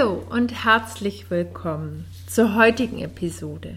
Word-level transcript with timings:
Hallo 0.00 0.24
und 0.30 0.64
herzlich 0.64 1.30
willkommen 1.30 2.06
zur 2.26 2.54
heutigen 2.54 3.00
Episode. 3.00 3.76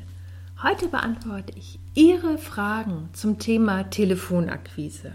Heute 0.61 0.87
beantworte 0.87 1.51
ich 1.57 1.79
Ihre 1.95 2.37
Fragen 2.37 3.09
zum 3.11 3.39
Thema 3.39 3.83
Telefonakquise. 3.89 5.11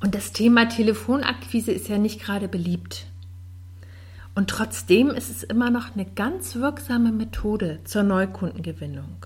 Und 0.00 0.16
das 0.16 0.32
Thema 0.32 0.68
Telefonakquise 0.68 1.70
ist 1.70 1.88
ja 1.88 1.98
nicht 1.98 2.20
gerade 2.20 2.48
beliebt. 2.48 3.06
Und 4.34 4.50
trotzdem 4.50 5.10
ist 5.10 5.30
es 5.30 5.44
immer 5.44 5.70
noch 5.70 5.94
eine 5.94 6.06
ganz 6.06 6.56
wirksame 6.56 7.12
Methode 7.12 7.78
zur 7.84 8.02
Neukundengewinnung. 8.02 9.24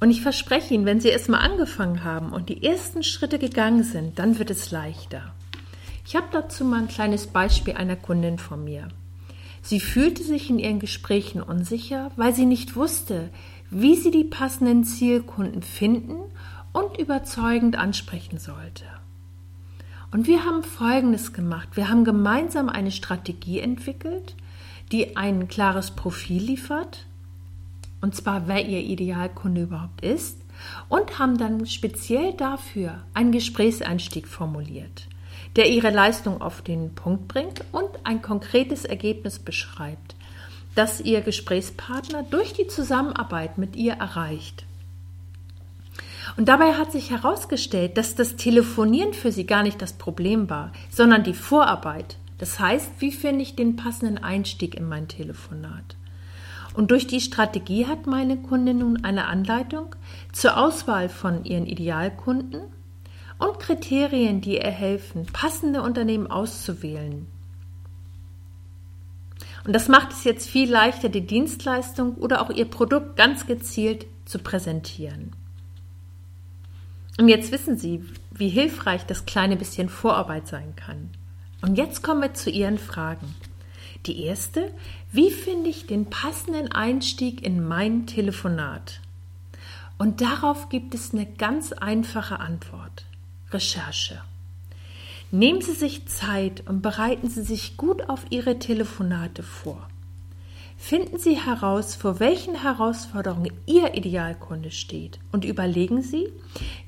Und 0.00 0.10
ich 0.10 0.20
verspreche 0.20 0.74
Ihnen, 0.74 0.84
wenn 0.84 1.00
Sie 1.00 1.08
erstmal 1.08 1.40
angefangen 1.40 2.04
haben 2.04 2.32
und 2.32 2.50
die 2.50 2.62
ersten 2.62 3.02
Schritte 3.02 3.38
gegangen 3.38 3.82
sind, 3.82 4.18
dann 4.18 4.38
wird 4.38 4.50
es 4.50 4.70
leichter. 4.70 5.32
Ich 6.08 6.14
habe 6.14 6.28
dazu 6.30 6.64
mal 6.64 6.82
ein 6.82 6.88
kleines 6.88 7.26
Beispiel 7.26 7.74
einer 7.74 7.96
Kundin 7.96 8.38
von 8.38 8.62
mir. 8.62 8.86
Sie 9.60 9.80
fühlte 9.80 10.22
sich 10.22 10.48
in 10.48 10.60
ihren 10.60 10.78
Gesprächen 10.78 11.42
unsicher, 11.42 12.12
weil 12.14 12.32
sie 12.32 12.46
nicht 12.46 12.76
wusste, 12.76 13.30
wie 13.70 13.96
sie 13.96 14.12
die 14.12 14.22
passenden 14.22 14.84
Zielkunden 14.84 15.62
finden 15.62 16.18
und 16.72 16.96
überzeugend 16.96 17.76
ansprechen 17.76 18.38
sollte. 18.38 18.84
Und 20.12 20.28
wir 20.28 20.44
haben 20.44 20.62
Folgendes 20.62 21.32
gemacht. 21.32 21.70
Wir 21.74 21.88
haben 21.88 22.04
gemeinsam 22.04 22.68
eine 22.68 22.92
Strategie 22.92 23.58
entwickelt, 23.58 24.36
die 24.92 25.16
ein 25.16 25.48
klares 25.48 25.90
Profil 25.90 26.40
liefert, 26.40 27.04
und 28.00 28.14
zwar 28.14 28.46
wer 28.46 28.64
ihr 28.64 28.80
Idealkunde 28.80 29.62
überhaupt 29.62 30.02
ist, 30.02 30.38
und 30.88 31.18
haben 31.18 31.36
dann 31.36 31.66
speziell 31.66 32.32
dafür 32.34 33.02
einen 33.12 33.32
Gesprächseinstieg 33.32 34.28
formuliert 34.28 35.08
der 35.56 35.70
ihre 35.70 35.90
Leistung 35.90 36.40
auf 36.40 36.62
den 36.62 36.94
Punkt 36.94 37.28
bringt 37.28 37.64
und 37.72 37.88
ein 38.04 38.22
konkretes 38.22 38.84
Ergebnis 38.84 39.38
beschreibt, 39.38 40.14
das 40.74 41.00
ihr 41.00 41.22
Gesprächspartner 41.22 42.22
durch 42.24 42.52
die 42.52 42.66
Zusammenarbeit 42.66 43.56
mit 43.56 43.74
ihr 43.74 43.94
erreicht. 43.94 44.64
Und 46.36 46.48
dabei 46.48 46.74
hat 46.74 46.92
sich 46.92 47.10
herausgestellt, 47.10 47.96
dass 47.96 48.14
das 48.14 48.36
Telefonieren 48.36 49.14
für 49.14 49.32
sie 49.32 49.46
gar 49.46 49.62
nicht 49.62 49.80
das 49.80 49.94
Problem 49.94 50.50
war, 50.50 50.72
sondern 50.90 51.24
die 51.24 51.34
Vorarbeit. 51.34 52.18
Das 52.38 52.60
heißt, 52.60 52.90
wie 52.98 53.12
finde 53.12 53.42
ich 53.42 53.56
den 53.56 53.76
passenden 53.76 54.18
Einstieg 54.18 54.74
in 54.74 54.86
mein 54.86 55.08
Telefonat? 55.08 55.96
Und 56.74 56.90
durch 56.90 57.06
die 57.06 57.22
Strategie 57.22 57.86
hat 57.86 58.06
meine 58.06 58.36
Kundin 58.36 58.78
nun 58.78 59.02
eine 59.02 59.26
Anleitung 59.26 59.94
zur 60.32 60.58
Auswahl 60.58 61.08
von 61.08 61.46
ihren 61.46 61.64
Idealkunden 61.64 62.60
und 63.38 63.58
Kriterien, 63.58 64.40
die 64.40 64.56
ihr 64.56 64.70
helfen, 64.70 65.26
passende 65.26 65.82
Unternehmen 65.82 66.26
auszuwählen. 66.26 67.26
Und 69.64 69.72
das 69.72 69.88
macht 69.88 70.12
es 70.12 70.24
jetzt 70.24 70.48
viel 70.48 70.70
leichter, 70.70 71.08
die 71.08 71.26
Dienstleistung 71.26 72.14
oder 72.14 72.40
auch 72.40 72.50
ihr 72.50 72.66
Produkt 72.66 73.16
ganz 73.16 73.46
gezielt 73.46 74.06
zu 74.24 74.38
präsentieren. 74.38 75.34
Und 77.18 77.28
jetzt 77.28 77.50
wissen 77.50 77.76
Sie, 77.76 78.04
wie 78.30 78.48
hilfreich 78.48 79.06
das 79.06 79.26
kleine 79.26 79.56
bisschen 79.56 79.88
Vorarbeit 79.88 80.46
sein 80.46 80.74
kann. 80.76 81.10
Und 81.62 81.78
jetzt 81.78 82.02
kommen 82.02 82.22
wir 82.22 82.34
zu 82.34 82.50
Ihren 82.50 82.78
Fragen. 82.78 83.34
Die 84.04 84.22
erste, 84.22 84.70
wie 85.10 85.30
finde 85.30 85.70
ich 85.70 85.86
den 85.86 86.10
passenden 86.10 86.70
Einstieg 86.70 87.42
in 87.42 87.66
mein 87.66 88.06
Telefonat? 88.06 89.00
Und 89.98 90.20
darauf 90.20 90.68
gibt 90.68 90.94
es 90.94 91.12
eine 91.12 91.26
ganz 91.26 91.72
einfache 91.72 92.38
Antwort. 92.38 93.06
Recherche. 93.56 94.20
Nehmen 95.30 95.62
Sie 95.62 95.72
sich 95.72 96.06
Zeit 96.06 96.68
und 96.68 96.82
bereiten 96.82 97.30
Sie 97.30 97.42
sich 97.42 97.78
gut 97.78 98.10
auf 98.10 98.26
Ihre 98.28 98.58
Telefonate 98.58 99.42
vor. 99.42 99.88
Finden 100.76 101.18
Sie 101.18 101.36
heraus, 101.36 101.94
vor 101.94 102.20
welchen 102.20 102.54
Herausforderungen 102.54 103.50
Ihr 103.64 103.94
Idealkunde 103.94 104.70
steht 104.70 105.18
und 105.32 105.46
überlegen 105.46 106.02
Sie, 106.02 106.28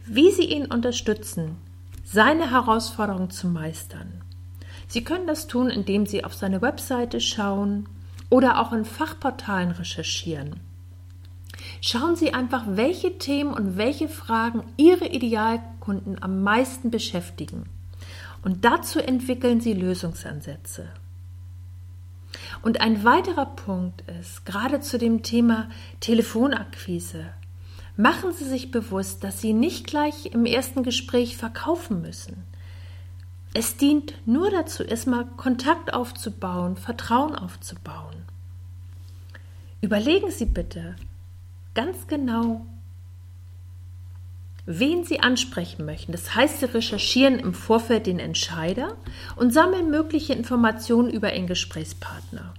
wie 0.05 0.31
Sie 0.31 0.45
ihn 0.45 0.67
unterstützen, 0.67 1.57
seine 2.05 2.51
Herausforderungen 2.51 3.31
zu 3.31 3.49
meistern. 3.49 4.21
Sie 4.89 5.03
können 5.05 5.27
das 5.27 5.47
tun, 5.47 5.71
indem 5.71 6.05
Sie 6.05 6.23
auf 6.23 6.35
seine 6.35 6.61
Webseite 6.61 7.19
schauen 7.23 7.89
oder 8.29 8.61
auch 8.61 8.75
in 8.75 8.85
Fachportalen 8.85 9.71
recherchieren. 9.71 10.61
Schauen 11.81 12.17
Sie 12.17 12.35
einfach, 12.35 12.65
welche 12.67 13.19
Themen 13.19 13.53
und 13.53 13.77
welche 13.77 14.09
Fragen 14.09 14.65
Ihre 14.77 15.07
Idealkunden 15.07 16.23
am 16.23 16.43
meisten 16.43 16.91
beschäftigen. 16.91 17.65
Und 18.43 18.65
dazu 18.65 18.99
entwickeln 18.99 19.61
Sie 19.61 19.75
Lösungsansätze. 19.75 20.89
Und 22.63 22.81
ein 22.81 23.05
weiterer 23.05 23.47
Punkt 23.47 24.03
ist, 24.21 24.45
gerade 24.45 24.81
zu 24.81 24.99
dem 24.99 25.23
Thema 25.23 25.69
Telefonakquise, 26.01 27.27
machen 27.97 28.33
Sie 28.33 28.45
sich 28.45 28.71
bewusst, 28.71 29.25
dass 29.25 29.41
Sie 29.41 29.53
nicht 29.53 29.87
gleich 29.87 30.27
im 30.27 30.47
ersten 30.47 30.83
Gespräch 30.83 31.37
verkaufen 31.37 32.03
müssen. 32.03 32.45
Es 33.55 33.77
dient 33.77 34.15
nur 34.27 34.51
dazu, 34.51 34.83
erstmal 34.83 35.25
Kontakt 35.37 35.93
aufzubauen, 35.93 36.77
Vertrauen 36.77 37.35
aufzubauen. 37.35 38.15
Überlegen 39.81 40.31
Sie 40.31 40.47
bitte, 40.47 40.97
ganz 41.79 42.09
genau, 42.09 42.67
wen 44.67 45.05
Sie 45.05 45.21
ansprechen 45.21 45.87
möchten. 45.87 46.11
Das 46.11 46.35
heißt, 46.35 46.59
Sie 46.59 46.65
recherchieren 46.65 47.39
im 47.39 47.55
Vorfeld 47.55 48.09
den 48.09 48.19
Entscheider 48.19 48.97
und 49.37 49.53
sammeln 49.53 49.89
mögliche 49.89 50.33
Informationen 50.33 51.09
über 51.09 51.33
Ihren 51.33 51.47
Gesprächspartner. 51.47 52.53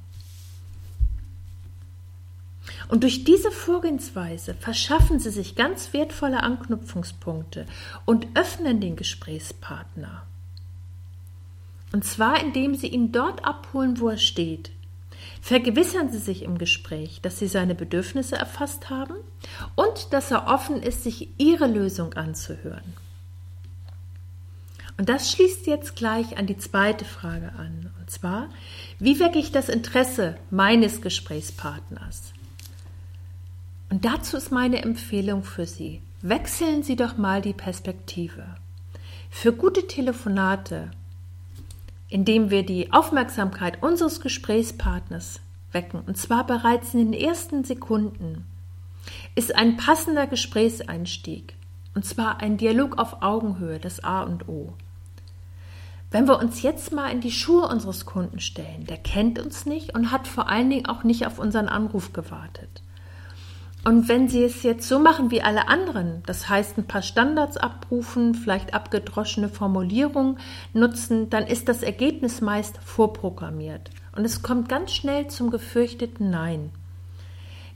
Und 2.87 3.03
durch 3.03 3.25
diese 3.25 3.51
Vorgehensweise 3.51 4.53
verschaffen 4.53 5.19
Sie 5.19 5.31
sich 5.31 5.57
ganz 5.57 5.91
wertvolle 5.91 6.41
Anknüpfungspunkte 6.41 7.65
und 8.05 8.25
öffnen 8.35 8.79
den 8.79 8.95
Gesprächspartner. 8.95 10.23
Und 11.91 12.05
zwar, 12.05 12.41
indem 12.41 12.73
Sie 12.73 12.87
ihn 12.87 13.11
dort 13.11 13.43
abholen, 13.43 13.99
wo 13.99 14.07
er 14.07 14.17
steht. 14.17 14.71
Vergewissern 15.41 16.11
Sie 16.11 16.19
sich 16.19 16.43
im 16.43 16.57
Gespräch, 16.57 17.21
dass 17.21 17.39
Sie 17.39 17.47
seine 17.47 17.75
Bedürfnisse 17.75 18.35
erfasst 18.35 18.89
haben 18.89 19.15
und 19.75 20.13
dass 20.13 20.31
er 20.31 20.47
offen 20.47 20.81
ist, 20.81 21.03
sich 21.03 21.29
Ihre 21.37 21.67
Lösung 21.67 22.13
anzuhören. 22.13 22.93
Und 24.97 25.07
das 25.07 25.31
schließt 25.31 25.65
jetzt 25.65 25.95
gleich 25.95 26.37
an 26.37 26.45
die 26.45 26.57
zweite 26.57 27.05
Frage 27.05 27.53
an. 27.57 27.89
Und 27.99 28.11
zwar, 28.11 28.49
wie 28.99 29.21
wecke 29.21 29.39
ich 29.39 29.53
das 29.53 29.69
Interesse 29.69 30.37
meines 30.49 31.01
Gesprächspartners? 31.01 32.33
Und 33.89 34.03
dazu 34.03 34.35
ist 34.35 34.51
meine 34.51 34.81
Empfehlung 34.81 35.43
für 35.43 35.65
Sie. 35.65 36.01
Wechseln 36.21 36.83
Sie 36.83 36.97
doch 36.97 37.15
mal 37.15 37.41
die 37.41 37.53
Perspektive. 37.53 38.45
Für 39.29 39.53
gute 39.53 39.87
Telefonate 39.87 40.91
indem 42.09 42.49
wir 42.49 42.63
die 42.63 42.91
Aufmerksamkeit 42.91 43.81
unseres 43.81 44.19
Gesprächspartners 44.19 45.41
wecken, 45.71 46.01
und 46.05 46.17
zwar 46.17 46.45
bereits 46.45 46.93
in 46.93 47.11
den 47.11 47.13
ersten 47.13 47.63
Sekunden, 47.63 48.45
ist 49.35 49.55
ein 49.55 49.77
passender 49.77 50.27
Gesprächseinstieg, 50.27 51.53
und 51.95 52.05
zwar 52.05 52.41
ein 52.41 52.57
Dialog 52.57 52.97
auf 52.97 53.21
Augenhöhe, 53.21 53.79
das 53.79 54.03
A 54.03 54.23
und 54.23 54.47
O. 54.47 54.73
Wenn 56.11 56.27
wir 56.27 56.39
uns 56.39 56.63
jetzt 56.63 56.91
mal 56.91 57.09
in 57.11 57.21
die 57.21 57.31
Schuhe 57.31 57.67
unseres 57.67 58.05
Kunden 58.05 58.39
stellen, 58.39 58.85
der 58.87 58.97
kennt 58.97 59.37
uns 59.37 59.67
nicht 59.67 59.93
und 59.93 60.11
hat 60.11 60.27
vor 60.27 60.49
allen 60.49 60.69
Dingen 60.69 60.87
auch 60.87 61.03
nicht 61.03 61.27
auf 61.27 61.37
unseren 61.37 61.69
Anruf 61.69 62.13
gewartet. 62.13 62.81
Und 63.85 64.09
wenn 64.09 64.27
Sie 64.27 64.43
es 64.43 64.63
jetzt 64.63 64.87
so 64.87 64.99
machen 64.99 65.31
wie 65.31 65.41
alle 65.41 65.69
anderen, 65.69 66.21
das 66.25 66.49
heißt 66.49 66.77
ein 66.77 66.85
paar 66.85 67.01
Standards 67.01 67.55
abrufen, 67.55 68.35
vielleicht 68.35 68.73
abgedroschene 68.73 69.47
Formulierungen 69.47 70.37
nutzen, 70.73 71.29
dann 71.29 71.47
ist 71.47 71.69
das 71.69 71.81
Ergebnis 71.81 72.41
meist 72.41 72.77
vorprogrammiert. 72.83 73.89
Und 74.15 74.25
es 74.25 74.41
kommt 74.41 74.67
ganz 74.67 74.91
schnell 74.91 75.27
zum 75.27 75.49
gefürchteten 75.49 76.29
Nein. 76.29 76.71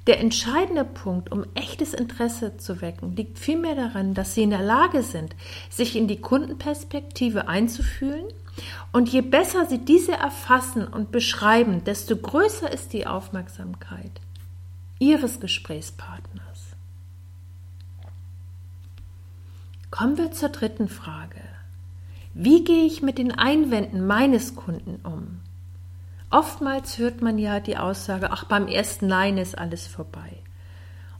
Der 0.05 0.19
entscheidende 0.19 0.83
Punkt, 0.83 1.31
um 1.31 1.45
echtes 1.55 1.93
Interesse 1.93 2.57
zu 2.57 2.81
wecken, 2.81 3.15
liegt 3.15 3.39
vielmehr 3.39 3.75
darin, 3.75 4.13
dass 4.13 4.35
Sie 4.35 4.43
in 4.43 4.49
der 4.49 4.61
Lage 4.61 5.03
sind, 5.03 5.33
sich 5.69 5.95
in 5.95 6.09
die 6.09 6.19
Kundenperspektive 6.19 7.47
einzufühlen 7.47 8.25
Und 8.91 9.07
je 9.09 9.21
besser 9.21 9.65
Sie 9.65 9.79
diese 9.79 10.11
erfassen 10.11 10.85
und 10.85 11.11
beschreiben, 11.11 11.85
desto 11.85 12.17
größer 12.17 12.71
ist 12.71 12.91
die 12.91 13.07
Aufmerksamkeit 13.07 14.11
Ihres 14.99 15.39
Gesprächspartners. 15.39 16.43
Kommen 19.89 20.17
wir 20.17 20.31
zur 20.31 20.49
dritten 20.49 20.87
Frage. 20.87 21.41
Wie 22.33 22.63
gehe 22.63 22.85
ich 22.85 23.01
mit 23.01 23.17
den 23.17 23.31
Einwänden 23.31 24.05
meines 24.07 24.55
Kunden 24.55 24.99
um? 25.03 25.41
Oftmals 26.29 26.99
hört 26.99 27.21
man 27.21 27.37
ja 27.37 27.59
die 27.59 27.77
Aussage, 27.77 28.31
ach, 28.31 28.45
beim 28.45 28.67
ersten 28.67 29.07
Nein 29.07 29.37
ist 29.37 29.57
alles 29.57 29.87
vorbei. 29.87 30.37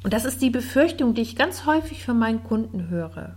Und 0.04 0.14
das 0.14 0.24
ist 0.26 0.42
die 0.42 0.50
Befürchtung, 0.50 1.14
die 1.14 1.22
ich 1.22 1.36
ganz 1.36 1.66
häufig 1.66 2.06
von 2.06 2.18
meinen 2.18 2.44
Kunden 2.44 2.90
höre. 2.90 3.36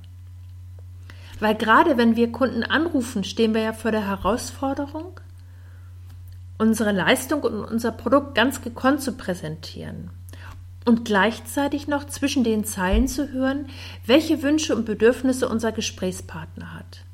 Weil 1.40 1.54
gerade 1.54 1.96
wenn 1.96 2.14
wir 2.16 2.30
Kunden 2.30 2.62
anrufen, 2.62 3.24
stehen 3.24 3.52
wir 3.52 3.62
ja 3.62 3.72
vor 3.72 3.90
der 3.90 4.06
Herausforderung, 4.06 5.18
unsere 6.56 6.92
Leistung 6.92 7.42
und 7.42 7.64
unser 7.64 7.92
Produkt 7.92 8.34
ganz 8.34 8.62
gekonnt 8.62 9.02
zu 9.02 9.12
präsentieren 9.12 10.10
und 10.86 11.04
gleichzeitig 11.04 11.88
noch 11.88 12.06
zwischen 12.06 12.44
den 12.44 12.64
Zeilen 12.64 13.08
zu 13.08 13.32
hören, 13.32 13.66
welche 14.06 14.42
Wünsche 14.42 14.74
und 14.74 14.86
Bedürfnisse 14.86 15.48
unser 15.48 15.72
Gesprächspartner 15.72 16.72
hat 16.72 17.04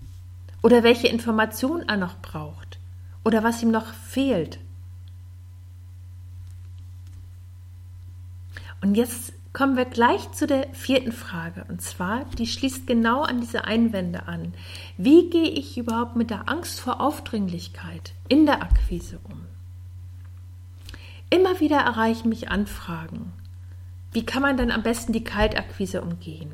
oder 0.62 0.84
welche 0.84 1.08
Informationen 1.08 1.88
er 1.88 1.96
noch 1.96 2.20
braucht 2.20 2.78
oder 3.24 3.42
was 3.42 3.62
ihm 3.62 3.70
noch 3.70 3.86
fehlt. 3.86 4.60
Und 8.82 8.94
jetzt 8.94 9.32
kommen 9.54 9.76
wir 9.76 9.84
gleich 9.86 10.30
zu 10.32 10.46
der 10.46 10.68
vierten 10.72 11.12
Frage. 11.12 11.64
Und 11.68 11.80
zwar, 11.80 12.24
die 12.36 12.46
schließt 12.46 12.86
genau 12.86 13.22
an 13.22 13.40
diese 13.40 13.64
Einwände 13.64 14.26
an. 14.26 14.54
Wie 14.98 15.30
gehe 15.30 15.48
ich 15.48 15.78
überhaupt 15.78 16.16
mit 16.16 16.30
der 16.30 16.48
Angst 16.48 16.80
vor 16.80 17.00
Aufdringlichkeit 17.00 18.12
in 18.28 18.44
der 18.44 18.62
Akquise 18.62 19.18
um? 19.24 19.46
Immer 21.30 21.60
wieder 21.60 21.78
erreichen 21.78 22.28
mich 22.28 22.50
Anfragen. 22.50 23.32
Wie 24.12 24.24
kann 24.26 24.42
man 24.42 24.56
denn 24.56 24.70
am 24.70 24.82
besten 24.82 25.12
die 25.12 25.24
Kaltakquise 25.24 26.02
umgehen? 26.02 26.52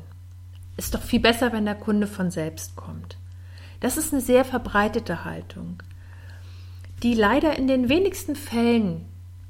Ist 0.77 0.95
doch 0.95 1.01
viel 1.01 1.19
besser, 1.19 1.51
wenn 1.51 1.65
der 1.65 1.75
Kunde 1.75 2.07
von 2.07 2.31
selbst 2.31 2.75
kommt. 2.75 3.17
Das 3.81 3.97
ist 3.97 4.13
eine 4.13 4.21
sehr 4.21 4.45
verbreitete 4.45 5.25
Haltung, 5.25 5.81
die 7.03 7.13
leider 7.13 7.57
in 7.57 7.67
den 7.67 7.89
wenigsten 7.89 8.35
Fällen 8.35 9.05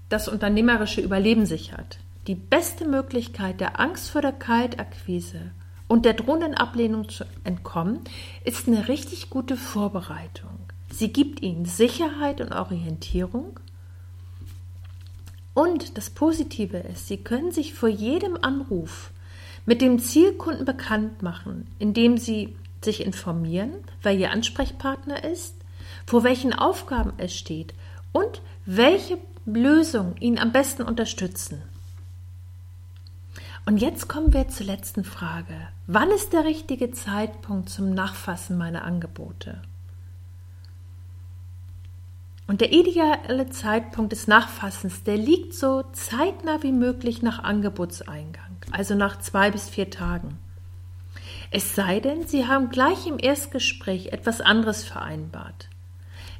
das 0.10 0.28
unternehmerische 0.28 1.02
Überleben 1.02 1.46
sichert. 1.46 2.00
Die 2.28 2.36
beste 2.36 2.88
Möglichkeit 2.88 3.60
der 3.60 3.80
Angst 3.80 4.10
vor 4.10 4.22
der 4.22 4.32
Kaltakquise 4.32 5.52
und 5.88 6.06
der 6.06 6.14
drohenden 6.14 6.54
Ablehnung 6.54 7.10
zu 7.10 7.26
entkommen, 7.44 8.02
ist 8.44 8.68
eine 8.68 8.88
richtig 8.88 9.30
gute 9.30 9.58
Vorbereitung. 9.58 10.60
Sie 10.92 11.12
gibt 11.12 11.42
ihnen 11.42 11.66
Sicherheit 11.66 12.42
und 12.42 12.54
Orientierung. 12.54 13.60
Und 15.60 15.98
das 15.98 16.10
Positive 16.10 16.78
ist, 16.78 17.10
sie 17.10 17.18
können 17.18 17.52
sich 17.52 17.74
vor 17.74 17.90
jedem 17.90 18.38
Anruf 18.42 19.12
mit 19.66 19.82
dem 19.82 20.00
Zielkunden 20.00 20.64
bekannt 20.64 21.22
machen, 21.22 21.68
indem 21.80 22.18
sie 22.18 22.56
sich 22.82 23.06
informieren, 23.06 23.74
wer 24.02 24.14
ihr 24.14 24.32
Ansprechpartner 24.32 25.22
ist, 25.26 25.56
vor 26.06 26.24
welchen 26.24 26.54
Aufgaben 26.54 27.12
es 27.18 27.36
steht 27.36 27.74
und 28.14 28.42
welche 28.66 29.18
Lösungen 29.46 30.16
ihn 30.22 30.40
am 30.40 30.54
besten 30.54 30.84
unterstützen. 30.84 31.62
Und 33.66 33.80
jetzt 33.82 34.08
kommen 34.08 34.32
wir 34.32 34.48
zur 34.48 34.66
letzten 34.66 35.04
Frage. 35.04 35.68
Wann 35.88 36.10
ist 36.12 36.32
der 36.32 36.46
richtige 36.46 36.92
Zeitpunkt 36.92 37.68
zum 37.68 37.94
Nachfassen 37.94 38.58
meiner 38.58 38.86
Angebote? 38.86 39.62
Und 42.50 42.62
der 42.62 42.72
ideale 42.72 43.52
Zeitpunkt 43.52 44.12
des 44.12 44.26
Nachfassens, 44.26 45.04
der 45.04 45.18
liegt 45.18 45.54
so 45.54 45.84
zeitnah 45.94 46.64
wie 46.64 46.72
möglich 46.72 47.22
nach 47.22 47.44
Angebotseingang, 47.44 48.58
also 48.72 48.96
nach 48.96 49.20
zwei 49.20 49.52
bis 49.52 49.70
vier 49.70 49.92
Tagen. 49.92 50.40
Es 51.52 51.76
sei 51.76 52.00
denn, 52.00 52.26
Sie 52.26 52.48
haben 52.48 52.72
gleich 52.72 53.06
im 53.06 53.20
Erstgespräch 53.20 54.08
etwas 54.08 54.42
anderes 54.42 54.84
vereinbart. 54.84 55.70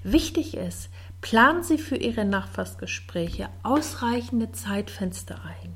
Wichtig 0.02 0.58
ist, 0.58 0.90
planen 1.22 1.62
Sie 1.62 1.78
für 1.78 1.98
Ihre 1.98 2.26
Nachfassgespräche 2.26 3.48
ausreichende 3.62 4.52
Zeitfenster 4.52 5.36
ein. 5.46 5.76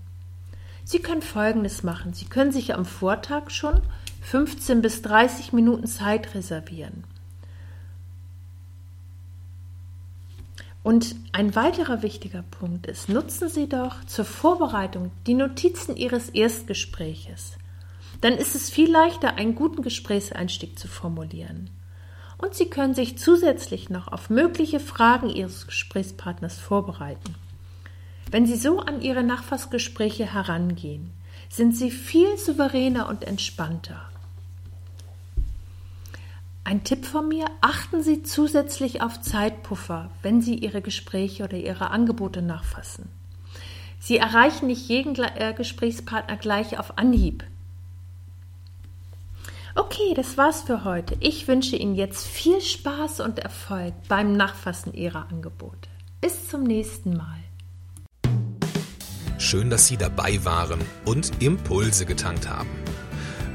Sie 0.83 0.97
können 0.97 1.21
Folgendes 1.21 1.83
machen. 1.83 2.13
Sie 2.13 2.25
können 2.25 2.51
sich 2.51 2.73
am 2.73 2.85
Vortag 2.85 3.51
schon 3.51 3.83
15 4.23 4.81
bis 4.81 5.03
30 5.03 5.53
Minuten 5.53 5.85
Zeit 5.85 6.33
reservieren. 6.33 7.03
Und 10.83 11.15
ein 11.31 11.55
weiterer 11.55 12.03
wichtiger 12.03 12.43
Punkt 12.43 12.87
ist, 12.87 13.07
nutzen 13.07 13.47
Sie 13.47 13.69
doch 13.69 14.03
zur 14.03 14.25
Vorbereitung 14.25 15.11
die 15.25 15.33
Notizen 15.33 15.95
Ihres 15.95 16.29
Erstgespräches. 16.29 17.53
Dann 18.19 18.33
ist 18.33 18.53
es 18.53 18.69
viel 18.69 18.91
leichter, 18.91 19.35
einen 19.35 19.55
guten 19.55 19.81
Gesprächseinstieg 19.81 20.77
zu 20.77 20.89
formulieren. 20.89 21.69
Und 22.37 22.53
Sie 22.53 22.69
können 22.69 22.93
sich 22.93 23.17
zusätzlich 23.17 23.89
noch 23.89 24.09
auf 24.09 24.29
mögliche 24.29 24.81
Fragen 24.81 25.29
Ihres 25.29 25.67
Gesprächspartners 25.67 26.57
vorbereiten. 26.57 27.35
Wenn 28.29 28.45
Sie 28.45 28.57
so 28.57 28.79
an 28.79 29.01
Ihre 29.01 29.23
Nachfassgespräche 29.23 30.25
herangehen, 30.25 31.11
sind 31.49 31.75
Sie 31.75 31.91
viel 31.91 32.37
souveräner 32.37 33.07
und 33.07 33.23
entspannter. 33.23 34.09
Ein 36.65 36.83
Tipp 36.85 37.05
von 37.05 37.27
mir, 37.27 37.45
achten 37.59 38.03
Sie 38.03 38.23
zusätzlich 38.23 39.01
auf 39.01 39.21
Zeitpuffer, 39.21 40.09
wenn 40.21 40.41
Sie 40.41 40.55
Ihre 40.55 40.81
Gespräche 40.81 41.43
oder 41.43 41.57
Ihre 41.57 41.91
Angebote 41.91 42.41
nachfassen. 42.41 43.09
Sie 43.99 44.17
erreichen 44.17 44.67
nicht 44.67 44.87
jeden 44.87 45.15
äh, 45.15 45.53
Gesprächspartner 45.55 46.37
gleich 46.37 46.79
auf 46.79 46.97
Anhieb. 46.97 47.43
Okay, 49.75 50.13
das 50.15 50.37
war's 50.37 50.61
für 50.61 50.83
heute. 50.83 51.17
Ich 51.19 51.47
wünsche 51.47 51.75
Ihnen 51.75 51.95
jetzt 51.95 52.27
viel 52.27 52.61
Spaß 52.61 53.19
und 53.21 53.39
Erfolg 53.39 53.93
beim 54.07 54.33
Nachfassen 54.33 54.93
Ihrer 54.93 55.27
Angebote. 55.29 55.89
Bis 56.21 56.47
zum 56.47 56.63
nächsten 56.63 57.17
Mal. 57.17 57.39
Schön, 59.37 59.69
dass 59.69 59.87
Sie 59.87 59.97
dabei 59.97 60.45
waren 60.45 60.79
und 61.05 61.41
Impulse 61.41 62.05
getankt 62.05 62.47
haben. 62.47 62.69